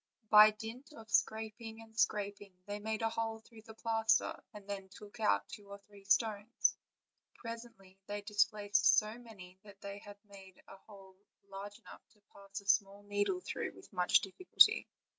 By 0.31 0.49
dint 0.49 0.91
of 0.93 1.11
scraping 1.11 1.79
and 1.79 1.95
scrap 1.95 2.41
ing 2.41 2.55
they 2.65 2.79
made 2.79 3.03
a 3.03 3.09
hole 3.09 3.37
through 3.39 3.61
the 3.67 3.75
plaster, 3.75 4.43
and 4.51 4.67
then 4.67 4.89
took 4.89 5.19
out 5.19 5.47
two 5.47 5.67
or 5.69 5.77
three 5.77 6.05
stones. 6.05 6.75
Presently 7.35 7.99
they 8.07 8.15
had 8.15 8.25
displaced 8.25 8.97
so 8.97 9.19
many 9.19 9.59
that 9.63 9.79
they 9.81 9.99
had 9.99 10.17
made 10.25 10.59
a 10.67 10.77
hole 10.87 11.15
large 11.49 11.77
enough 11.77 12.01
to 12.13 12.21
pass 12.33 12.59
a 12.61 12.65
small 12.65 13.03
needle 13.03 13.41
through 13.41 13.75
with 13.75 13.93
much 13.93 14.21
difficulty. 14.21 14.89